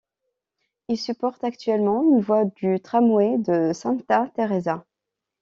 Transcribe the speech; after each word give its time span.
Il 0.87 0.97
supporte 0.97 1.43
actuellement 1.43 2.01
une 2.01 2.21
voie 2.21 2.45
du 2.45 2.79
tramway 2.79 3.37
de 3.37 3.71
Santa 3.71 4.31
Teresa. 4.35 4.83